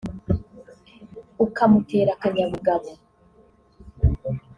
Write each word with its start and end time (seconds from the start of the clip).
ukamutera 1.45 2.09
akanyabugabo 2.15 2.89